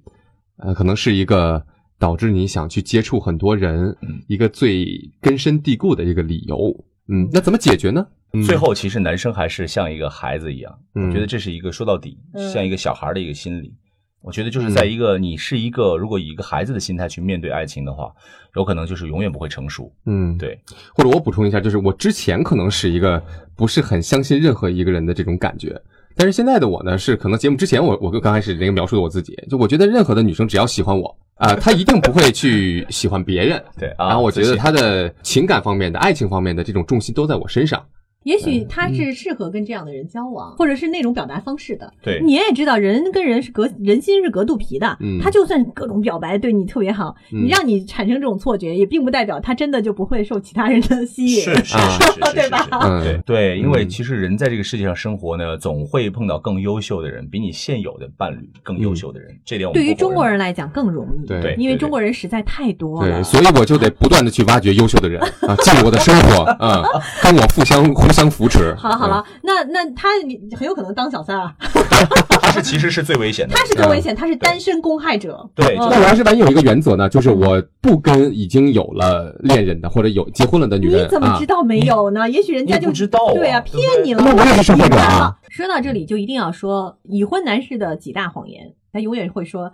[0.60, 1.62] 呃，可能是一个
[1.98, 3.94] 导致你想去接触很多人
[4.30, 4.88] 一个最
[5.20, 6.74] 根深蒂固的一个理由。
[7.10, 8.08] 嗯，那怎么解决呢？
[8.46, 12.18] 最后，其实男生还是像一个孩子一样，我觉得这是一个说到底
[12.54, 13.76] 像一个小孩的一个心理。
[14.22, 18.10] 我觉得就是在一个你是一个如果以一个孩子的心态去面对爱情的话，
[18.56, 19.94] 有可能就是永远不会成熟。
[20.06, 20.58] 嗯，对。
[20.96, 23.22] 或者我补充一下，就是我之前可能是一个
[23.54, 25.78] 不是很相信任何一个人的这种感觉。
[26.20, 33.64] 但是现在的我呢，是可能节目之前我我刚开始那个描述的我自己，就我觉得任何的女生只要喜欢我啊，她一定不会去喜欢别人。
[33.80, 37.82] 对，然后我觉得她的情感方面的爱情方面的这种重心都在我身上。
[38.24, 41.92] 也许他是适合跟这样的人交往，或者是那种表达方式的。
[42.02, 44.98] 对，你也知道，人跟人是隔人心是隔肚皮的。
[45.00, 51.42] 嗯，他就算各种表白对你特别好，你让你产生这种错觉，也并不代表他真的就不会受其他人的吸引。
[51.42, 52.68] 是是是，对吧？
[53.02, 59.34] 对对，因为其实人在这个世界上生活呢，总会碰到更优秀的人，比你现有的伴侣更优秀的人。
[59.46, 61.26] 这点我们对于中国人来讲更容易。
[61.26, 63.10] 对，因为中国人实在太多了。
[63.10, 66.84] 对，所以我就得不断的去挖掘优秀的人啊，进入我的生活啊，
[67.24, 68.74] 跟我互相 互相扶持。
[68.74, 71.54] 好了好了，那那他你很有可能当小三啊。
[72.42, 75.48] 他是其实是最危险的，他是更危险，他是单身公害者。
[75.54, 81.06] 对，那我要是万一有一个原则呢，就是我不跟已经有了恋人的或者有结婚了的女人。
[81.06, 82.28] 你怎么知道没有呢？
[82.28, 83.20] 也许人家就知道。
[83.36, 84.24] 对啊，骗你了。
[84.26, 85.38] 那我也是受害者啊。
[85.50, 88.74] 说到这里，就一定要说已婚男士的几大谎言。
[88.92, 89.72] 他永远会说，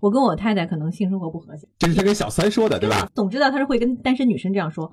[0.00, 1.66] 我跟我太太可能性生活不和谐。
[1.78, 3.08] 这是他跟小三说的，对吧？
[3.14, 4.92] 总之呢他是会跟单身女生这样说。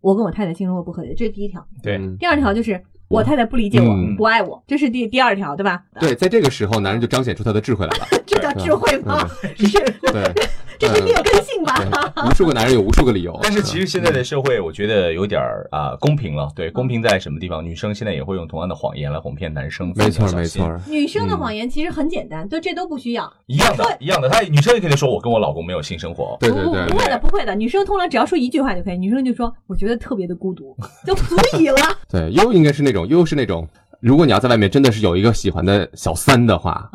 [0.00, 1.66] 我跟我太太性生活不和谐，这是第一条。
[1.82, 5.82] 对，第二条就是我太太不理解我，不爱我，这是第第二条，对吧？
[6.00, 8.06] 对，在这个时候，男人就彰显出他的智慧来了。
[8.26, 9.26] 这叫智慧吗？
[9.56, 9.78] 是。
[10.12, 10.32] 对。
[10.78, 11.80] 这是劣根性吧？
[12.28, 13.40] 无数个男人有无数个理由。
[13.42, 16.50] 但是其实现在的社会，我觉得有点儿啊公平了。
[16.54, 17.64] 对，公平在什么地方？
[17.64, 19.90] 女生现在也会用同样的谎言来哄骗男生。
[19.96, 20.78] 没错，没错。
[20.86, 23.32] 女生的谎言其实很简单，对，这都不需要。
[23.46, 24.28] 一样的，一样的。
[24.28, 26.36] 她女生也可以说我跟我老公没有性生活。
[26.40, 26.86] 对对对。
[26.88, 27.54] 不会的，不会的。
[27.54, 28.98] 女生通常只要说一句话就可以。
[28.98, 31.78] 女生就说我觉得特别的孤独，就足以了。
[32.06, 33.68] 对，又应该是那种又是那种。
[34.00, 36.90] 如果你要在外面真的是有一个喜欢的小三的话，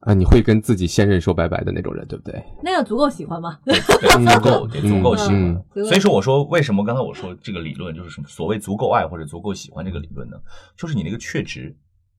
[0.00, 2.42] 啊，你会跟自己现任说拜拜的那种人，对不对？
[2.62, 3.58] 那要足够喜欢吗？
[3.64, 5.64] 足够，得足够喜欢。
[5.84, 8.26] 所以说，我说为什么刚才我说这个理论就是什么？
[8.26, 10.36] 所谓足够爱或者足够喜欢这个理论呢？
[10.76, 11.74] 就是你那个确值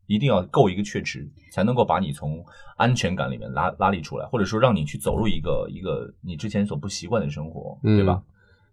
[0.07, 2.43] 一定要够一个确值，才能够把你从
[2.77, 8.21] 安全感里面拉拉力出来，或者说让你去走入一个一个你之前所不习惯的生活，对吧？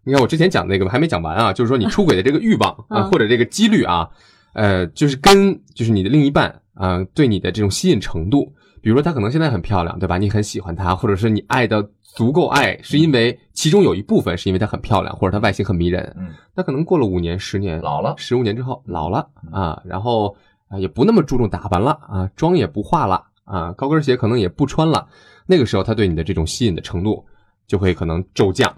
[0.05, 4.09] 你看我之前讲那个还没讲完啊，就是说你出轨的这个欲望啊，或者这个几率啊，
[4.59, 8.53] 呃，就是跟就是你的另一半啊对你的这种吸引程度。
[8.81, 10.17] 比如说，她可能现在很漂亮，对吧？
[10.17, 16.13] 你很喜欢她，或者是你爱的足够爱，是因为其中有一部分是因为她很漂亮，或者她外形很迷人。
[16.19, 20.35] 嗯，那可能过了五年、十年，老了，十五年之后老了啊，然后
[20.67, 25.07] 啊也不那么注重打扮了啊，妆也不化了啊，高跟鞋可能也不穿了。
[25.45, 27.25] 那个时候，他对你的这种吸引的程度
[27.65, 28.73] 就会可能骤降。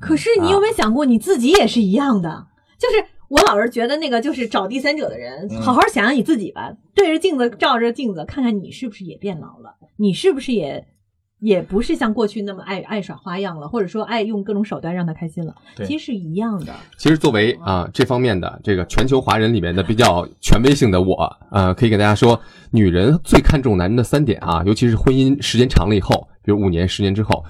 [0.00, 2.46] 可是你有没有想过，你自己也是一样的？
[2.76, 2.96] 就是
[3.34, 6.72] 我老是觉得那个就是找第三者的人，好好想想你自己吧。
[6.94, 9.74] 对着镜子，照着镜子，看看你是不是也变老了？
[9.96, 10.86] 你是不是也
[11.40, 15.52] 也不是像过去那么爱爱耍花样了，或者说爱用各种手段让他开心了？
[15.84, 16.72] 其实是一样的。
[16.96, 27.44] 其实作为啊这方面的这个全球华人里面的比较权威性的我呃，可以给大家说，女人最看重男人的三点啊，尤其是婚姻时间长了以后，比如五年、十年之后，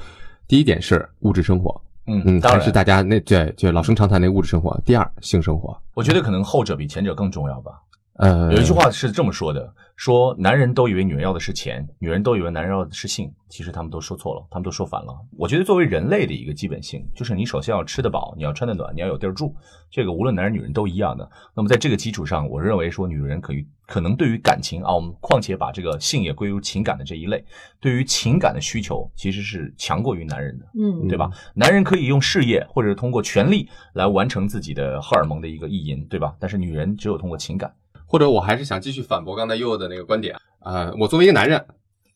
[0.48, 4.78] 第一点是物质生活，嗯嗯，当还是大家那对就老生常谈那物质生活。
[4.84, 7.80] 第二，性生活，我觉得可能后者比前者更重要吧。
[8.16, 13.32] 呃，有一句话是这么说的：说男人都以为女人要的是钱，女人都以为男人要的是性。
[13.48, 15.14] 其实他们都说错了，他们都说反了。
[15.36, 19.54] 我觉得作为人类的一个基本性，就是你首先要吃得饱，你要穿得暖，你要有地儿住。
[19.90, 21.28] 这个无论男人女人都一样的。
[21.56, 27.44] 那么在这个基础上，我认为说女人可以可能对于感情啊，我们况且把这个性也归入情感的这一类，
[27.80, 31.30] 对于情感的需求其实是强过于男人的，嗯，对吧？
[31.54, 36.34] 男人可以用事业或者通过权力来完成自己的荷尔蒙的一个意淫，对吧？
[36.40, 37.72] 但是女人只有通过情感。
[38.14, 41.66] 或者我还是想继续反驳刚才悠悠的那个观点啊，我作为一个男人，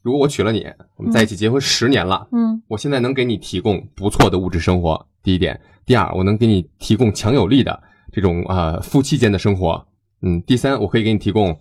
[0.01, 7.83] 如果我娶了你，我们在一起结婚十年了，嗯，我现在能给你提供不错的物质生活，第一点，第二，我能给你提供强有力的
[8.13, 9.85] 这种啊夫妻间的生活，
[10.23, 11.59] 嗯，第三，我可以给你提供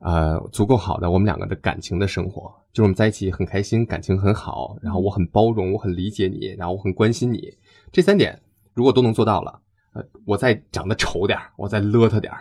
[0.00, 7.56] 呃足够好的我们两个的感情的生活，就是我们在一起很开心，感情很好，然后我很包容，我很理解你，然后我很关心你，
[7.92, 8.36] 这三点
[8.74, 9.60] 如果都能做到了，
[9.92, 12.34] 呃，我再长得丑点我再邋遢点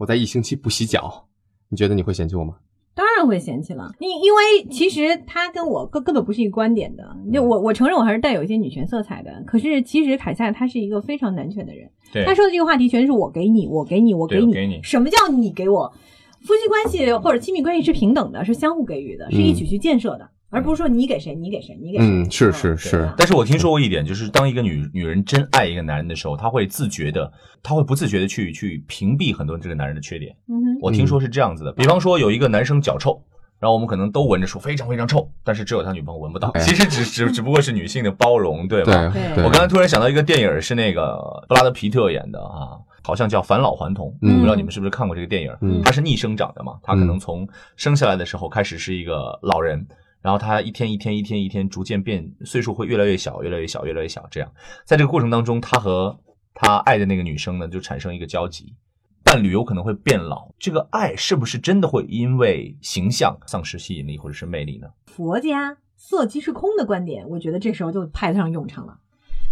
[0.00, 1.26] 我在一星期不洗脚，
[1.68, 2.54] 你觉得你会嫌弃我吗？
[2.94, 3.92] 当然会嫌弃了。
[3.98, 7.14] 你因为其实他跟我根根本不是一个观点的。
[7.30, 9.30] 就我我承认我还是带有一些女权色彩的。
[9.46, 11.86] 可是其实凯撒他是一个非常男权的人。
[12.24, 14.80] 他说的这个话题全是我给你，我给你，我给你。
[14.82, 15.92] 什么叫你给我？
[16.40, 20.26] 夫妻关系或者亲密关系是平等的，是相互给予的，是一起去建设的。
[20.50, 22.06] 而不是说你给谁，你给谁，你给谁。
[22.06, 23.08] 嗯，是是是。
[23.16, 27.32] 但是我听说过一点，就是当一个女女人真爱一个男人的时候，她会自觉的，
[27.62, 30.34] 她会不自觉的去去屏蔽很多这个男人的缺点。
[30.48, 30.78] 嗯哼。
[30.82, 33.22] 我听说是这样子的，比方说有一个男生脚臭，
[33.60, 36.50] 然后我们可能都闻着说非常非常臭，但是只有他女朋友闻不到。
[36.58, 39.12] 其实只只只不过是女性的包容，对吧？
[39.14, 39.44] 对。
[39.44, 41.16] 我刚才突然想到一个电影，是那个
[41.48, 44.08] 布拉德皮特演的啊，好像叫《返老还童》。
[44.22, 44.34] 嗯。
[44.38, 45.56] 不知道你们是不是看过这个电影？
[45.60, 45.80] 嗯。
[45.84, 46.72] 他是逆生长的嘛？
[46.82, 49.86] 他可能从生下来的时候开始是一个老人。
[50.22, 54.26] 然后他一天一天一天一天逐渐变岁数会越来越小，越来越小，越来越小。
[54.30, 54.52] 这样，
[54.84, 56.18] 在这个过程当中，他和
[56.54, 58.74] 他爱的那个女生呢，就产生一个交集。
[59.22, 64.88] 伴侣有可能会变老，这个爱是不是真的会因为形象丧失吸引力或者是魅力呢？
[65.06, 68.98] 佛家色即是空的观点，我觉得这时候就派得上用场了。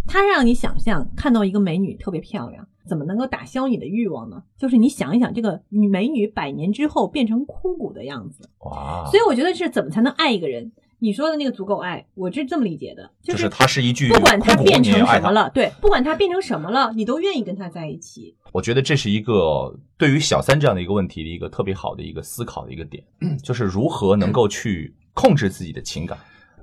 [0.07, 4.43] 他让你想象看到一个美女特别漂亮，怎么能够打消你的欲望呢？
[4.57, 8.49] 就是你想一想，这个女美女百年之后变成枯骨的样子。
[8.65, 9.07] 哇！
[9.09, 10.71] 所以我觉得是怎么才能爱一个人？
[11.01, 18.35] 你说的那个足够爱，我是这么理解的，就是它是一句不管他变成什么了，对，不管他变成什么了，你都愿意跟他在一起。
[18.51, 23.01] 我觉得这是一个对于小三这样的一个问题的一个特别好的一个思考的一个点，
[23.41, 26.17] 就是如何能够去控制自己的情感，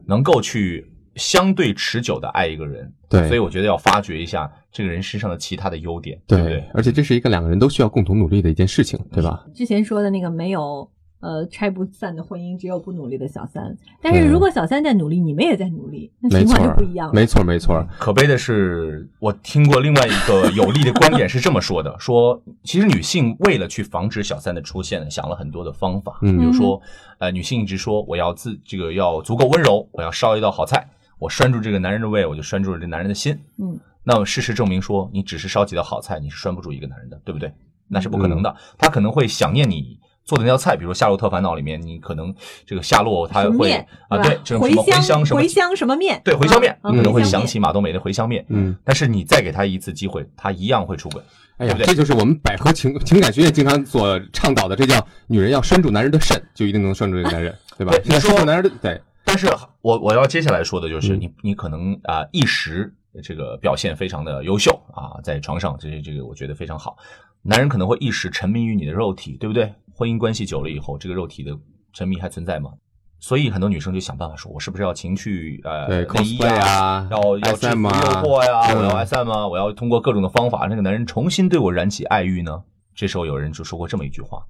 [0.05, 0.87] 能够去。
[1.17, 6.65] 相对持久的爱一个人，对，所以我觉得要发掘一下这个人身上的其他的优点，对不对？
[6.73, 9.45] 而且这是一个两个人都需要共同努力的一件事情，对吧？
[9.55, 10.89] 之前说的那个没有。
[11.19, 13.75] 呃，拆不散的婚姻只有不努力的小三。
[14.03, 17.15] 但是如果小三在努力，你们也在努力，那情况就不一样了。
[17.15, 17.85] 没错，没错。
[17.99, 26.19] 可悲的是，我听过另外一个有力的观点是这么说的：说其实女性为了去防止小三的出现，想了很多的方法。
[26.21, 26.81] 嗯，比如说，
[27.19, 30.87] 呃，女性一直说我要自这个要足够温柔，我要烧一道好菜，
[31.19, 33.39] 我拴住这个男人的胃，我就拴住了这男人的心。
[33.59, 37.53] 嗯，那么事实证明说，你只是烧几道好菜，你是拴不住一个男人的，对不对？
[37.89, 39.99] 那是不可能的，他可能会想念你。
[40.25, 42.35] 做的那道菜，比如《夏洛特烦恼》里面，你可能
[42.67, 43.71] 这个夏洛他会
[44.09, 48.45] 啊，对，这种什么茴香什么茴香什么面，对，茴香面，你可能会想起马冬梅的茴香面。
[48.49, 51.23] 嗯，但是你再给他一次机会，他一样会出轨。
[51.59, 57.97] 哎呀，这就是我们百合情情感学院经常所倡导的，这叫女人要拴住男人的肾，就一定能拴住这个男人，对吧？
[58.03, 59.01] 你拴住男人的对。
[59.27, 59.49] 但是
[59.83, 66.97] 我我要接下来说的就是，你你可能啊一时这个表现非常的优秀啊，在床上这些这个我觉得非常好。
[67.43, 69.75] 男人可能会一时沉迷于你的肉体，对不对？
[69.93, 71.53] 婚姻关系久了以后，这个肉体的
[71.93, 72.71] 沉迷还存在吗？
[73.19, 82.63] 所以很多女生就想办法说，我是不是要情趣呃内衣啊，要要制服诱惑呀，我要 SM 啊，我要通过各种的方法，那个男人重新对我燃起爱欲呢？
[82.95, 84.43] 这时候有人就说过这么一句话：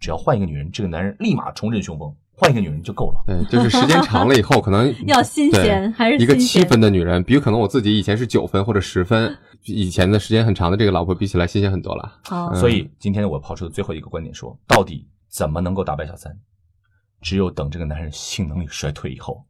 [0.00, 2.14] 只要换一个女人，这个男人立马重振雄风。
[2.36, 3.22] 换一个女人就够了。
[3.26, 12.20] 对，就是时间长了以后，可能 要新鲜，还是一个七分的女人，比如可能我自己以前是九分或者十分，以前的时间很长的这个老婆比起来新鲜很多了。
[12.24, 16.36] 好，所以今天我抛出的最后一个观点说，到底怎么能够打败小三？
[17.20, 19.44] 只有等这个男人性能力衰退以后。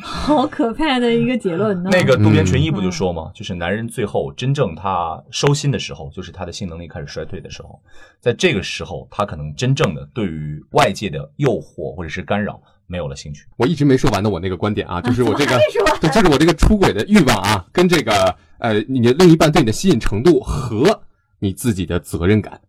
[0.00, 1.90] 好可怕的一个结论呢！
[1.92, 3.30] 那个渡边淳一不就说吗？
[3.34, 7.80] 就是男人最后真正他收心的时候，就是他的性能力开始衰退的时候，
[8.20, 13.44] 在这个时候，他可能真正的对于外界的诱惑或者是干扰没有了兴趣。
[13.56, 15.58] 我一直没说完的我那个观点啊， 就是我这个，
[16.00, 21.00] 对就是我这个出轨的欲望啊，跟这个呃，你的另一半对你的吸引程度和
[21.38, 22.60] 你自己的责任感。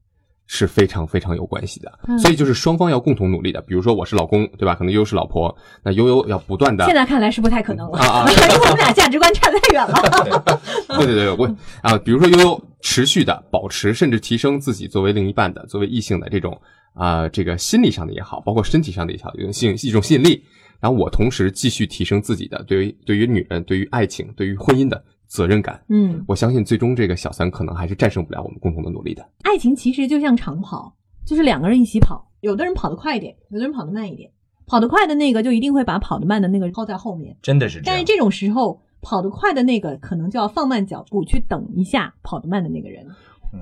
[0.51, 3.61] 是非常非常有关系的，所以就是双方要共同努力的。
[3.61, 4.73] 比如说我是老公，对吧？
[4.73, 6.85] 可能悠悠是老婆，那悠悠要不断的。
[6.85, 8.25] 现在看来是不太可能了啊啊！
[8.33, 10.57] 感觉我们俩价值观差太远了。
[10.97, 16.59] 对对对，我啊，比如说悠悠持续的保持甚至提升自己作为另一半的、作为异性的这种
[16.95, 20.43] 啊，这个心理上的也好，包括身体上的也好，一种吸引一种吸引力。
[20.79, 25.03] 然后我同时继续提升自己的对于对于女人、对于爱情、对于婚姻的。
[25.29, 29.25] 责任感，嗯，我相信最终这个小三可能还是战胜不了我们共同的努力的。
[29.43, 30.93] 爱情其实就像长跑，
[31.25, 34.29] 就是两个人一起跑，有的人跑得快一点，有的人跑得慢一点。
[34.65, 37.81] 跑得快的那个就一定会把跑得慢的那个抛在后面，真的是。
[37.83, 43.07] 但是这种时候，跑得快的那个可能就要放慢脚步去等一下跑得慢的那个人。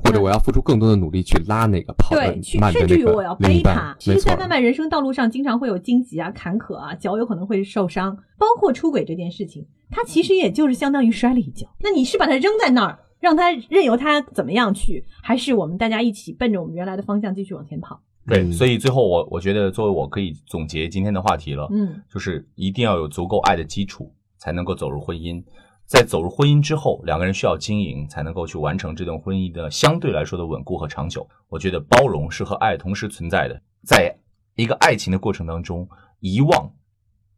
[0.04, 2.22] 或者我要付出更多的努力去拉那个跑的
[2.60, 3.96] 慢的甚至于我要背他。
[4.00, 8.18] 其实，在漫漫人生道路上，经常会有荆棘啊、坎坷啊，脚有可能会受伤。
[8.38, 11.68] 包括出轨这件事情，他其实也就是相当于摔了一跤。
[11.80, 18.02] 那你是把它扔在那儿，让他任由他怎么样去，还是我们大家一起奔着我们原来的方向继续往前跑？
[18.28, 25.42] 对，所以最后我我觉得，作为我可以总结今天的话题了，嗯，就是一定要有足够爱的基础，才能够走入婚姻。
[25.88, 31.26] 在走入婚姻之后，两个人需要经营，才能够去完成这段婚姻的相对来说的稳固和长久。
[31.48, 34.14] 我觉得包容是和爱同时存在的，在
[34.56, 35.88] 一个爱情的过程当中，
[36.20, 36.70] 遗忘。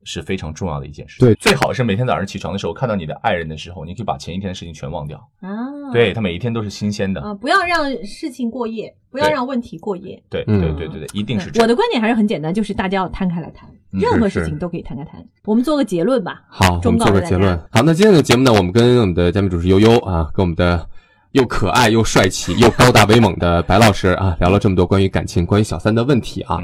[0.03, 1.19] 是非常重要的一件事。
[1.19, 5.49] 对，最好是每天早上起床的时候看到你的爱人的时候，你可以把前一天的事情全忘掉啊。
[5.91, 10.21] 对他每一天都是新鲜的啊，不要让事情过夜，不要让问题过夜。
[10.29, 11.49] 对对对对对，一定是。
[11.59, 15.25] 我的观点还是很简单，就是大家要摊开来谈，任何事情都可以摊开谈。
[15.45, 16.43] 我们做个结论吧。
[16.47, 17.57] 好，我们做个结论。
[17.71, 20.87] 好，那今天的节目呢，我们跟我们的嘉宾主持悠悠啊，跟我们的
[21.33, 26.59] 又可爱又帅气又高大威猛的白老师啊，聊了这么多关于感情、关于小三的问题啊。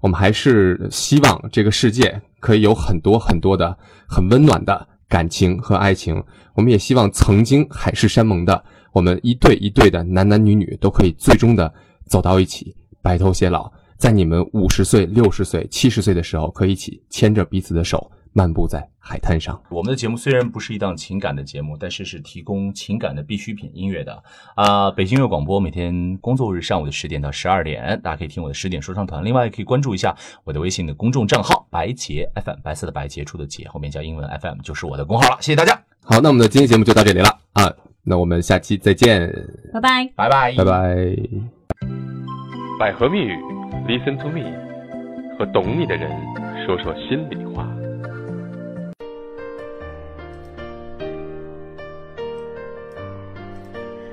[0.00, 3.74] 我们还是希望这个世界可以有很多很多的
[4.06, 6.22] 很温暖的感情和爱情。
[6.54, 11.72] 我们也希望曾经海誓山盟的我们一对一对的男男女女都可以最终的
[12.06, 18.10] 走到一起，白头偕老，在你们五十岁、六十岁、七十岁的时候，可以一起牵着彼此的手。
[18.32, 19.60] 漫步在海滩上。
[19.70, 24.22] 我们的节目虽然不是一档情感的节目，但是是提供情感的必需品音乐的
[24.54, 24.90] 啊。
[24.90, 29.24] 北京音乐广播每天工作日上午的十点到十二点，大家可以听我的十点说唱团。
[29.24, 30.14] 另外也可以关注一下
[30.44, 35.38] 我的微信的公众账号“白杰 FM”，白色的白杰出的杰，后面加英文 FM 就是我的公号了。
[35.40, 35.80] 谢谢大家。
[36.02, 37.72] 好，那我们的今天节目就到这里了啊。
[38.02, 39.30] 那我们下期再见。
[39.72, 41.16] 拜拜拜拜拜拜。
[42.78, 43.34] 百合蜜语
[43.86, 44.50] ，Listen to me，
[45.38, 46.10] 和懂你的人
[46.64, 47.68] 说说心里话。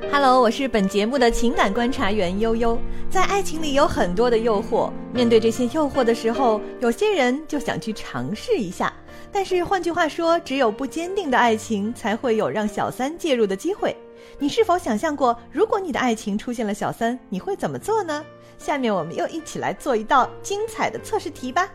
[0.09, 2.77] Hello，我是本节目的情感观察员悠悠。
[3.09, 8.91] 在爱情里有很多的诱惑，面对这些诱惑的时候，有些人就想去尝试一下。
[9.31, 13.95] 但是换句话说，只有不坚定的爱情才会有让小三介入的机会。
[14.39, 18.25] 你是否想象过，如果你的爱情出现了小三，你会怎么做呢？
[18.57, 21.69] 下面我们又一起来做一道精彩的测试题吧。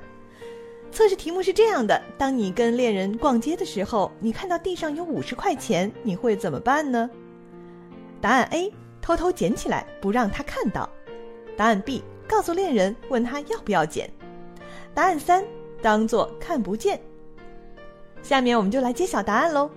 [0.91, 7.09] 测试题目是这样的：当你跟恋人逛街的时候，你看到地上有五十块钱，你会怎么办呢？
[8.23, 10.89] 答案 A：偷偷捡起来，不让他看到。
[11.57, 14.09] 答案 B：告诉恋人，问他要不要捡。
[14.95, 15.45] 答案三：
[15.83, 17.01] 当做看不见。
[18.23, 19.69] 下面我们就来揭晓答案喽。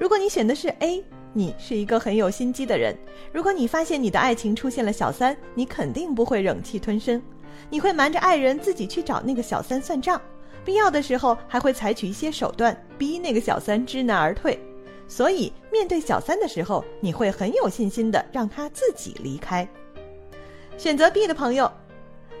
[0.00, 2.98] 如果你选的是 A，你是一个很有心机的人。
[3.32, 7.22] 如果你发现你的爱情出现了小三，你肯定不会忍气吞声。
[7.70, 10.20] 你会瞒着爱人自己去找那个小三算账，
[10.64, 14.58] 必要的时候还会采取一些手段逼那个小三知难而退。
[15.12, 19.68] 所以，面对小三的时候，你会很有信心的让他自己离开。
[20.78, 21.70] 选择 B 的朋友，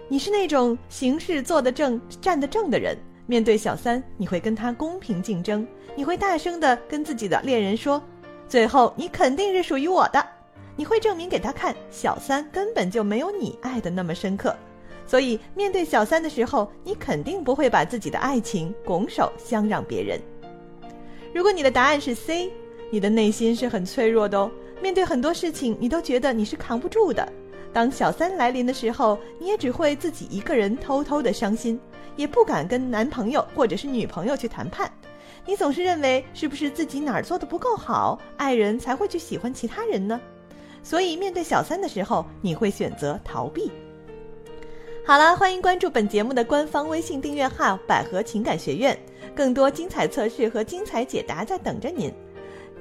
[0.08, 2.96] 你是那种行事坐得正、站得正的人。
[3.26, 8.02] 面对小三，你会跟他公平竞争，你会大声的跟自己的恋人说
[8.48, 10.26] ：“最后，你肯定是属于我的。”
[10.74, 14.56] 你会证明给他看，小三根本就没有你爱的那么深刻。
[15.06, 20.18] 所以，面对小三的时候，你肯定不会把自己的爱情拱手相让别人。
[21.34, 22.50] 如果你的答案是 C，
[22.92, 24.50] 你的内心是很脆弱的哦。
[24.82, 27.26] 面对很多事情，你都觉得你是扛不住的。
[27.72, 31.80] 当小三来临的时候，你也只会自己一个人偷偷的伤心，
[32.16, 34.92] 也不敢跟男朋友或者是女朋友去谈判。
[35.46, 40.20] 你总是认为是不是自己哪儿做的不够好，爱人才会去喜欢其他人呢？
[40.82, 43.72] 所以面对小三的时候，你会选择逃避。
[45.06, 48.96] 好了，欢迎关注本节目的官方微信订阅号“百合情感学院”，
[49.34, 52.12] 更多精彩测试和精彩解答在等着您。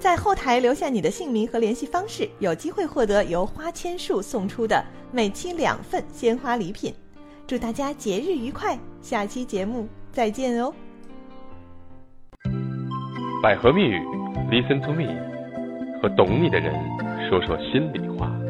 [0.01, 6.91] 在后台留下你的姓名和联系方式，有机会获得由花千树送出的每期两份鲜花礼品。
[7.45, 10.73] 祝大家节日愉快，下期节目再见哦！
[13.43, 13.99] 百合蜜语
[14.49, 15.05] ，Listen to me，
[16.01, 16.73] 和懂你的人
[17.29, 18.40] 说说心里话。